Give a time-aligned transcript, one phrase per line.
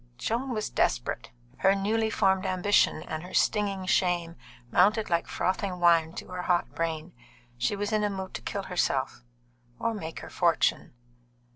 [0.17, 1.29] Joan was desperate.
[1.59, 4.35] Her newly formed ambition and her stinging shame
[4.71, 7.13] mounted like frothing wine to her hot brain.
[7.55, 9.23] She was in a mood to kill herself
[9.77, 10.95] or make her fortune.